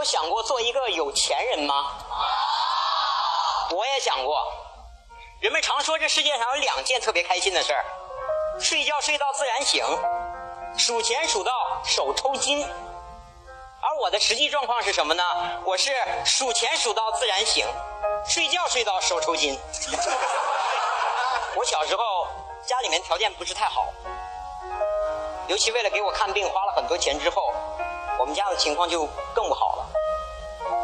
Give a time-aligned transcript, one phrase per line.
[0.00, 1.92] 有想过做一个有钱人吗？
[3.70, 4.50] 我也想过。
[5.40, 7.84] 人们常说这世界上有两件特别开心的事儿：
[8.58, 9.84] 睡觉睡到自然醒，
[10.78, 11.52] 数钱数到
[11.84, 12.66] 手抽筋。
[13.82, 15.22] 而我的实际状况是什么呢？
[15.66, 15.92] 我是
[16.24, 17.66] 数钱数到自然醒，
[18.26, 19.60] 睡觉睡到手抽筋。
[21.56, 22.26] 我小时候
[22.66, 23.84] 家里面条件不是太好，
[25.46, 27.52] 尤其为了给我看病花了很多钱之后，
[28.18, 29.69] 我们家的情况就更不好。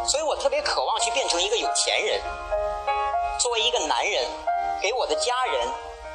[0.06, 2.20] 所以我特别渴望去变成一个有钱人，
[3.38, 4.24] 作为一个男人，
[4.80, 5.68] 给我的家人、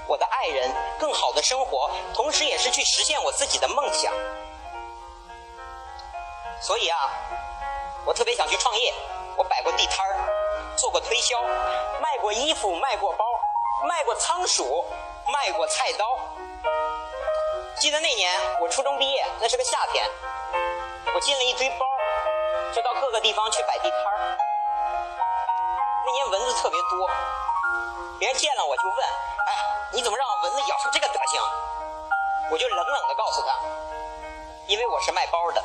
[0.07, 4.13] 我的爱人更好的生活，同时也是去实现我自己的梦想。
[6.61, 7.11] 所以啊，
[8.05, 8.93] 我特别想去创业。
[9.37, 10.15] 我摆过地摊儿，
[10.75, 11.41] 做过推销，
[12.01, 13.25] 卖过衣服，卖过包，
[13.87, 14.85] 卖过仓鼠，
[15.25, 16.19] 卖过菜刀。
[17.79, 20.05] 记得那年我初中毕业，那是个夏天，
[21.15, 21.85] 我进了一堆包，
[22.73, 24.37] 就到各个地方去摆地摊儿。
[26.05, 27.09] 那年蚊子特别多，
[28.17, 28.97] 别人见了我就问
[29.47, 29.53] ：“哎，
[29.91, 31.41] 你怎么让蚊子咬成这个德行？”
[32.51, 33.47] 我就冷冷的告诉他。
[34.67, 35.61] 因为我是卖包的，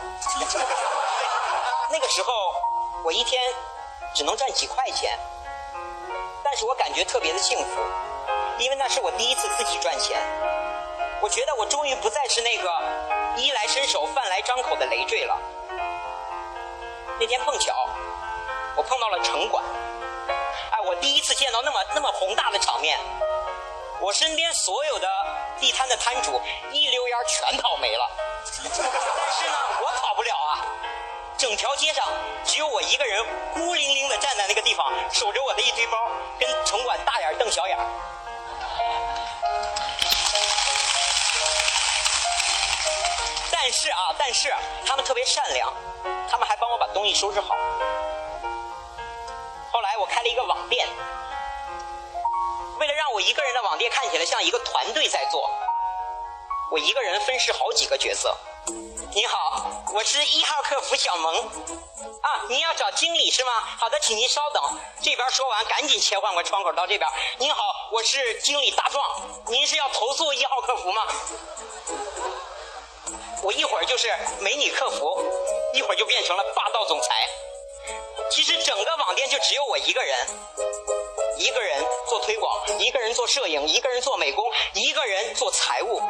[1.91, 2.33] 那个时候
[3.05, 3.41] 我一天
[4.15, 5.17] 只能赚几块钱，
[6.43, 7.81] 但是我感觉特别的幸福，
[8.59, 10.20] 因为那是我第一次自己赚钱。
[11.23, 12.69] 我觉得我终于不再是那个
[13.37, 15.39] 衣来伸手饭来张口的累赘了。
[17.19, 17.72] 那天碰巧
[18.77, 19.64] 我碰到了城管，
[20.70, 22.98] 哎，我第一次见到那么那么宏大的场面，
[24.00, 25.08] 我身边所有的
[25.58, 26.41] 地摊的摊主
[26.73, 28.11] 一溜烟全跑没了。
[28.45, 30.61] 但是呢，我跑不了啊！
[31.39, 32.06] 整条街上
[32.45, 37.78] 只有我一个人孤零零的站在那个地方，守着我的一堆包，跟城管大眼瞪小眼。
[43.51, 44.55] 但是啊，但是
[44.86, 45.73] 他们特别善良，
[46.30, 47.55] 他们还帮我把你收拾好。
[49.71, 50.89] 后来我开了一个网店，
[52.81, 55.48] 为了让我一个人的网店看起来像一个团队在做。
[56.69, 58.36] 我一个人分饰好几个角色。
[59.14, 61.36] 你好，我是一号客服小萌。
[62.23, 63.53] 啊，您要找经理是吗？
[63.79, 64.61] 好的，请您稍等。
[65.01, 67.09] 这边说完，赶紧切换个窗口到这边。
[67.39, 69.23] 您好，我是经理大壮。
[69.47, 71.07] 您是要投诉一号客服吗？
[73.42, 75.23] 我一会儿就是美女客服，
[75.77, 77.09] 一会儿就变成了霸道总裁。
[78.31, 80.17] 其实整个网店就只有我一个人。
[81.39, 84.42] 一个人做推广，一个人做摄影，一个人做美工，
[84.73, 86.01] 一个人做财务。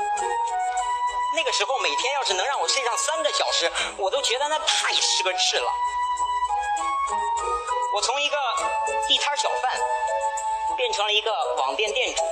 [1.35, 5.69] 那个时候每天要是能让我睡上三个小时，我都觉得那太奢侈了。
[7.93, 8.37] 我从一个
[9.09, 9.81] 地摊小贩
[10.77, 12.23] 变成了一个网店店主，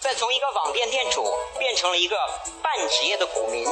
[0.00, 2.16] 再从一个网店店主变成了一个
[2.60, 3.64] 半职业的股民。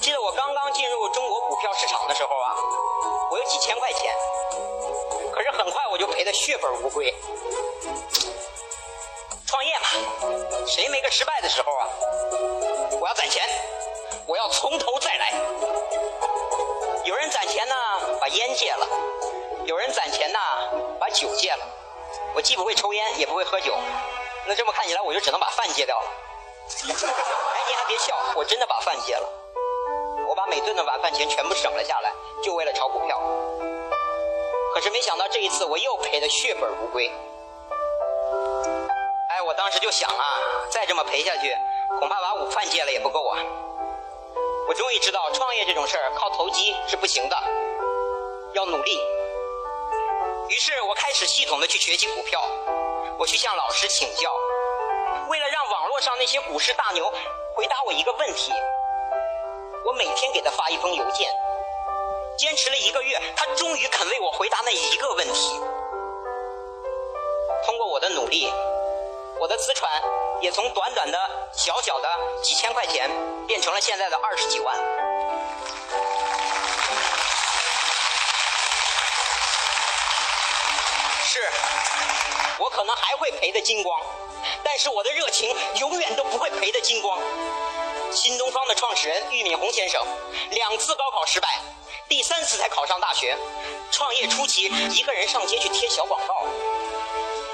[0.00, 2.56] 记得我刚刚进入中国股票市场的时候啊，
[3.30, 4.10] 我有几千块钱。
[5.30, 7.14] 可是很快我就赔得血本无归。
[9.46, 9.86] 创业嘛，
[10.66, 11.86] 谁没个失败的时候啊？
[12.98, 13.46] 我要攒钱，
[14.26, 15.34] 我要从头再来。
[17.04, 17.74] 有人攒钱呢，
[18.18, 18.86] 把烟戒了；
[19.66, 20.38] 有人攒钱呢，
[20.98, 21.66] 把酒戒了。
[22.34, 23.74] 我既不会抽烟，也不会喝酒，
[24.46, 26.06] 那这么看起来，我就只能把饭戒掉了。
[26.84, 29.28] 哎，你还别笑，我真的把饭戒了。
[30.50, 32.12] 每顿的晚饭钱全部省了下来，
[32.42, 33.16] 就为了炒股票。
[34.74, 37.08] 可是没想到这一次我又赔得血本无归。
[39.28, 40.24] 哎，我当时就想啊，
[40.68, 41.56] 再这么赔下去，
[42.00, 43.38] 恐怕把午饭戒了也不够啊。
[44.68, 47.36] 我终于知道创业这种事儿靠投机是不行的，
[48.54, 48.98] 要努力。
[50.48, 52.42] 于是我开始系统的去学习股票，
[53.18, 54.32] 我去向老师请教。
[55.28, 57.08] 为了让网络上那些股市大牛
[57.54, 58.52] 回答我一个问题，
[59.90, 61.28] 我每天给他发一封邮件。
[62.38, 65.58] 坚持了一个月，他终于肯为我回答那一个问题。
[67.66, 68.48] 通过我的努力，
[69.40, 69.90] 我的资产
[70.40, 71.18] 也从短短的
[71.52, 72.08] 小小的
[72.40, 73.10] 几千块钱，
[73.48, 74.76] 变成了现在的二十几万。
[81.24, 81.50] 是，
[82.60, 84.00] 我可能还会赔得精光，
[84.62, 87.09] 但是我的热情永远都不会赔得精光。
[89.02, 89.98] 始人俞敏洪先生，
[90.50, 91.48] 两次高考失败。
[92.06, 93.34] 第三次才考上大学，
[93.90, 96.44] 创业初期一个人上街去贴小广告。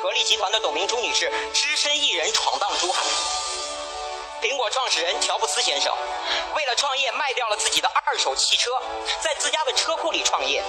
[0.02, 3.00] 格力集团的董明珠女士只身一人闯荡珠海。
[4.43, 5.94] 苹果创始人乔布斯先生
[6.56, 8.72] 为了创业卖掉了自己的二手汽车，
[9.20, 10.60] 在自家的车库里创业。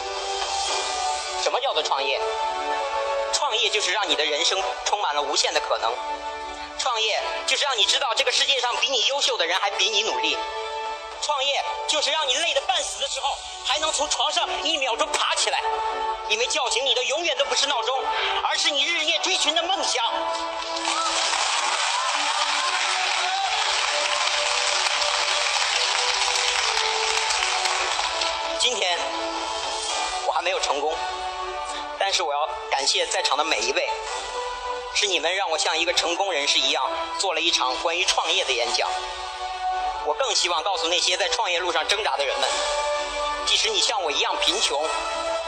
[1.42, 2.22] 什么叫做创业？
[3.34, 5.92] 创业就是让你的人生充满了无限的可能。
[6.78, 10.38] 创业就是让你知道这个世界上比你优秀的人还比你努力。
[11.28, 15.62] 创业就是让你累得半死的时候，还还能从床上一秒钟爬起来，
[16.30, 17.96] 因为叫醒你的永远都不是闹钟，
[18.44, 20.04] 而是你日夜追寻的梦想。
[28.58, 28.98] 今天
[30.26, 30.92] 我还没有成功，
[32.00, 33.88] 但是我要感谢在场的每一位，
[34.96, 36.84] 是你们让我像一个成功人士一样
[37.20, 38.90] 做了一场关于创业的演讲。
[40.08, 42.50] 我更希望告诉那些在创业路上挣扎的人们，
[43.46, 44.82] 即使你像我一样贫穷、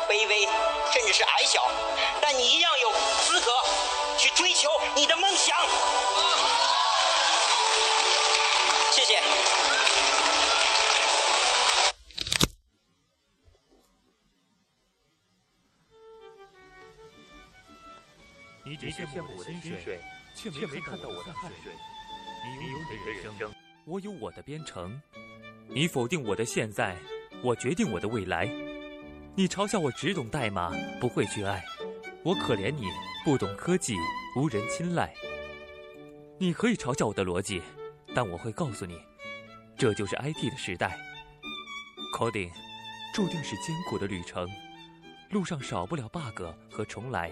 [0.06, 0.46] 卑微，
[0.92, 1.66] 甚至是矮小，
[2.22, 2.92] 但你一样有
[3.26, 3.54] 资格
[4.18, 5.56] 去追求你的梦想。
[8.92, 9.22] 谢谢。
[18.66, 20.02] 你只羡慕我的薪水，
[20.36, 21.72] 却没看到我的汗水。
[22.60, 23.54] 你有你的人生，
[23.90, 25.02] 我有我的编程。
[25.68, 26.96] 你否定我的现在，
[27.44, 28.46] 我决定我的未来。
[29.36, 30.72] 你嘲笑我只懂代码，
[31.02, 31.66] 不会去爱。
[32.24, 32.84] 我可怜你
[33.26, 33.96] 不懂科技，
[34.36, 35.12] 无人青睐。
[36.38, 37.64] 你可以嘲笑我的逻辑，
[38.14, 39.02] 但我会告诉你，
[39.76, 40.96] 这就是 IT 的时代。
[42.16, 42.52] Coding
[43.12, 44.48] 注定是艰苦的旅程，
[45.32, 47.32] 路上少不了 bug 和重来。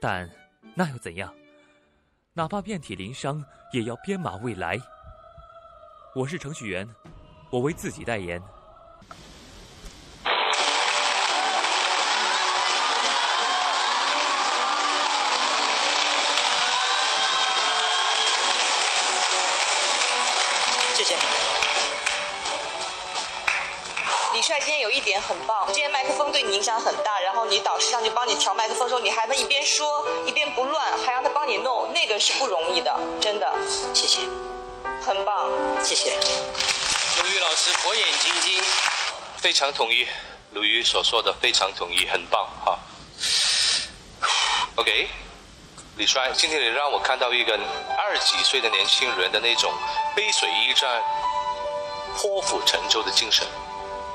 [0.00, 0.30] 但
[0.76, 1.34] 那又怎样？
[2.34, 4.78] 哪怕遍体鳞伤，也要编码未来。
[6.16, 6.88] 我是程序员，
[7.50, 8.42] 我为自己代言。
[20.94, 21.14] 谢谢。
[24.32, 33.54] 李帅今天有一点很棒，今天麦克风对你影响很大，然后你导师上去帮你调麦克风的时候，你还能一边说一边不乱，还让他帮你弄，那个是不容易的，真的，
[33.94, 34.05] 谢谢，
[35.06, 35.48] 很棒。
[35.84, 36.10] 谢谢。
[37.22, 38.60] 鲁豫老师火眼金睛，
[39.36, 40.04] 非常同意
[40.50, 42.76] 鲁豫所说的，非常同意，很棒哈。
[44.74, 45.08] OK，
[45.96, 47.56] 李帅，今天你让我看到一个
[47.96, 49.72] 二十几岁的年轻人的那种
[50.16, 51.00] 背水一战、
[52.16, 53.46] 破釜沉舟的精神。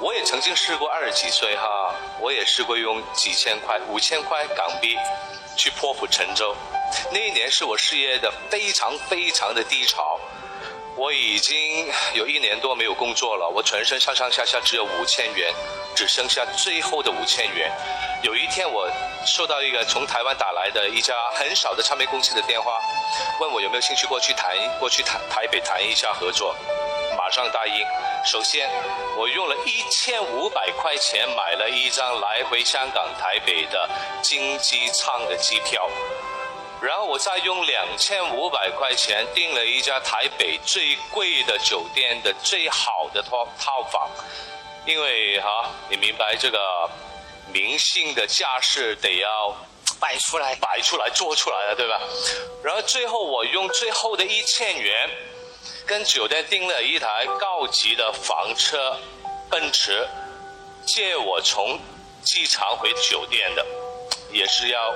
[0.02, 4.98] 我也曾经试过二十几岁哈，我也试过用几千块、五千块港币
[5.56, 6.54] 去破釜沉舟。
[7.12, 10.20] 那一年是我事业的非常非常的低潮，
[10.96, 15.54] 我已经有一年多没有工作了，我全身上上下下只有五千元，
[15.96, 17.72] 只剩下最后的五千元。
[18.22, 18.90] 有一天我
[19.26, 22.78] 收到一个从台湾打来的一家很少的唱片公司的电话，
[23.40, 26.56] 问我有没有兴趣过去谈过去台台北谈一下合作。
[27.18, 27.74] 马上答应。
[28.26, 28.70] 首先，
[29.18, 33.90] 我用了一千五百块钱买了一张来回香港、台北的
[34.22, 35.90] 经济舱的机票，
[36.82, 44.10] 然后我再用两千五百块钱订了一家台北最贵的酒店的最好的套套房，
[44.86, 46.90] 因为哈，你明白这个
[47.54, 49.56] 明星的架势得要
[50.00, 52.02] 摆出来，摆出来、做出来了，对吧？
[52.64, 55.10] 然后最后我用最后的一千元。
[55.86, 58.98] 跟酒店订了一台高级的房车，
[59.50, 60.08] 奔驰，
[60.86, 61.78] 借我从
[62.24, 63.66] 机场回酒店的，
[64.32, 64.94] 也是要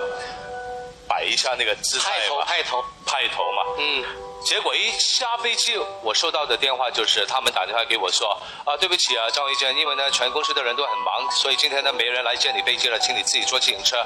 [1.07, 3.63] 摆一下那个姿态派头嘛，派头，派头嘛。
[3.77, 4.03] 嗯，
[4.43, 13.97] 结果一下飞机，我收到的电话就是他们打电话给我说啊，对不起啊，张维坚，因为呢全公司的人都很忙，所以今天呢没人来接你飞机了，请你自己坐自行车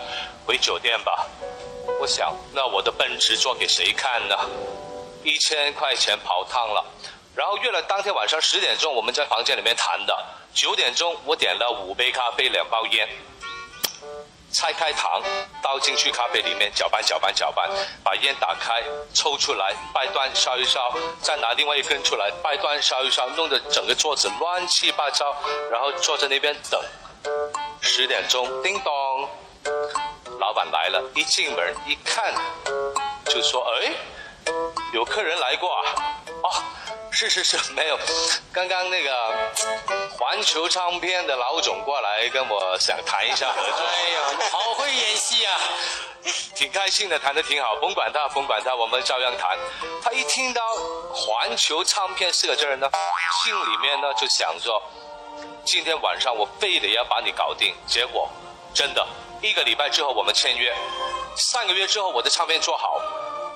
[0.46, 1.26] 回酒店吧。
[2.00, 4.36] 我想，那我的奔驰做给谁看呢？
[5.24, 6.86] 一千块钱跑汤了，
[7.36, 10.18] 然后约了当天晚上十点钟，我们在房间里面谈的。
[10.54, 13.08] 九点钟我点了五杯咖啡，两包烟，
[14.52, 15.22] 拆开糖
[15.62, 17.70] 倒进去咖啡里面，搅拌搅拌搅拌，
[18.04, 25.36] 把烟打开抽出来，掰断烧一烧，再拿另外一根出来掰断烧一烧，弄得整个桌子乱七八糟，
[25.72, 26.82] 然后坐在那边等。
[27.82, 29.30] 十点钟，叮咚，
[30.40, 32.34] 老板来了，一进门一看，
[33.26, 33.94] 就说：“哎。”
[34.94, 35.82] 有客人来过啊？
[36.42, 36.50] 哦，
[37.12, 38.00] 是是是，没有。
[38.52, 39.12] 刚刚那个
[40.20, 43.86] 环球唱片的老总过来跟我想谈一下合作。
[43.86, 45.58] 哎呀，好会演戏啊！
[46.54, 47.78] 挺开心的，谈的挺好。
[47.78, 49.58] 甭管他，甭管他，我们照样谈。
[50.04, 50.62] 他一听到
[51.14, 52.92] 环球唱片四个字呢，
[53.42, 54.84] 心里面呢就想说，
[55.66, 57.74] 今天晚上我非得要把你搞定。
[57.88, 58.30] 结果
[58.74, 59.08] 真的，
[59.42, 60.76] 一个礼拜之后我们签约，
[61.38, 63.02] 三个月之后我的唱片做好。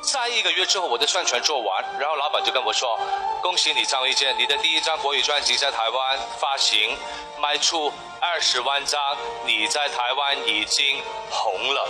[0.03, 3.00] 再一个月之后，我的宣传做完，然后老板就跟我说
[3.41, 6.98] ：“恭喜你张卫健，你的第一张国语专辑在台湾发行，
[7.39, 9.00] 卖出二十万张，
[9.45, 11.88] 你在台湾已经红了。”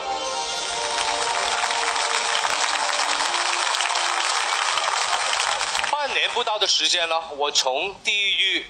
[5.91, 8.67] 半年不到的时间呢，我从地狱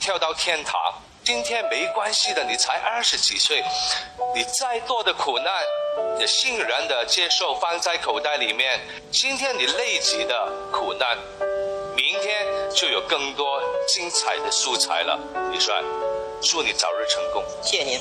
[0.00, 3.62] 跳到天堂，今天没关系的，你才二十几岁，
[4.34, 5.52] 你再多的苦难，
[6.18, 8.80] 也欣然的接受，放在口袋里面。
[9.12, 11.16] 今天你累积的苦难，
[11.94, 15.18] 明天就有更多精彩的素材了。
[15.52, 15.80] 李帅，
[16.42, 17.44] 祝你早日成功。
[17.62, 18.00] 谢谢您。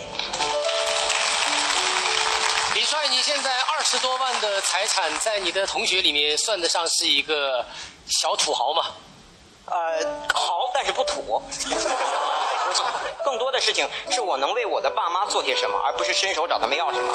[2.73, 7.65] 李帅，你现在二十多万的财产，在你的同学里面算得上是一个
[8.07, 8.85] 小土豪吗？
[9.65, 11.39] 呃，豪，但是不土。
[13.29, 17.13] 更多的事情是我能为我的爸妈做些什么，而不是伸手找他们要什么。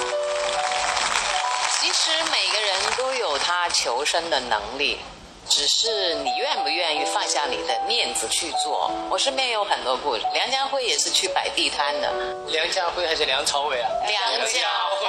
[1.81, 5.01] 其实每个人都有他求生的能力，
[5.49, 8.93] 只是你愿不愿意放下你的面子去做。
[9.11, 12.09] 我身边有很多故事，梁家辉也是去摆地摊的。
[12.47, 13.91] 梁家辉还是梁朝伟啊？
[14.07, 14.69] 梁家
[15.01, 15.09] 辉，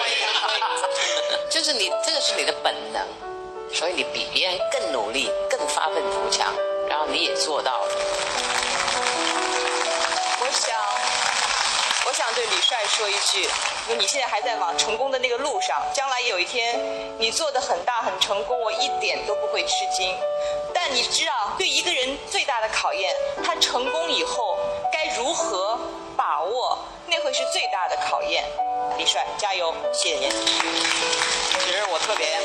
[1.51, 3.07] 就是你，这个是你的本能，
[3.71, 6.51] 所以你比别人更努力，更发愤图强，
[6.89, 7.84] 然后你也做到了。
[12.15, 13.41] 想对李帅说一句：，
[13.89, 16.79] 因为你现在还在往成功的那个路上，将来有一天
[17.19, 20.15] 你做的很大很成功，我一点都不会吃惊。
[20.73, 24.57] 但你知道，对一个人最大的考验，他成功以后
[24.93, 25.77] 该如何
[26.15, 28.45] 把握，那会是最大的考验。
[28.97, 29.73] 李帅，加油！
[29.91, 30.29] 谢谢您。
[30.31, 32.39] 其实我特别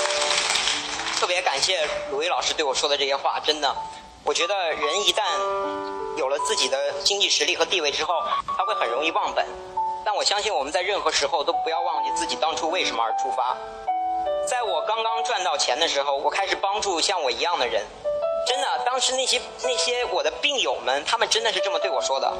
[1.20, 3.72] 特别感谢鲁豫老师对我说的这些话，真的，
[4.24, 5.22] 我觉得人一旦
[6.20, 8.12] 有了自己的经济实力和地位之后，
[8.58, 9.42] 他会很容易忘本。
[10.04, 13.56] 但我相信我们在任何时候都不要忘记自己当初为什么而出发。
[14.46, 17.82] 在我刚刚赚到钱的时候，我开始帮助像我一样的人。
[18.46, 22.30] 真的，当时那些那些我的病友们，他们真的是这么对我说的。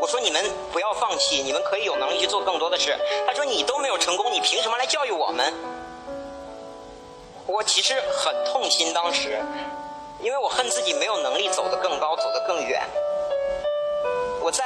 [0.00, 2.98] 我说你们不要放弃，你们可以有能力去做更多的事。
[3.24, 5.54] 他说你都没有成功，你凭什么来教育我们？
[7.46, 9.40] 我其实很痛心，当时，
[10.22, 12.80] 因为我恨自己没有能力走得更高，走得更远。
[14.40, 14.64] 我在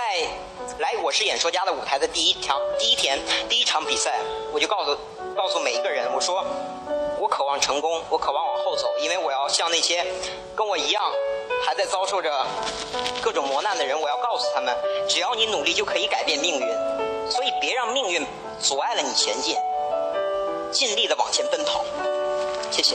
[0.79, 4.21] 来《我是演说家》的舞台的第一场第一天第一场比赛，
[4.53, 4.97] 我就告诉
[5.35, 6.45] 告诉每一个人，我说
[7.19, 10.05] 我渴望成功，我渴望往后走，因为我要向那些
[10.55, 11.03] 跟我一样
[11.67, 12.47] 还在遭受着
[13.23, 14.77] 各种磨难的人，我要告诉他们，
[15.09, 18.27] 只要你努力就可以改变命运，所以别让命运
[18.61, 19.57] 阻碍了你前进，
[20.71, 21.83] 尽力的往前奔跑。
[22.71, 22.95] 谢谢。